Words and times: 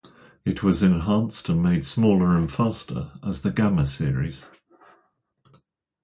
It 0.45 0.63
was 0.63 0.81
enhanced 0.81 1.47
and 1.47 1.61
made 1.61 1.85
smaller 1.85 2.35
and 2.35 2.51
faster 2.51 3.11
as 3.23 3.41
the 3.41 3.51
Gamma 3.51 3.85
series. 3.85 4.47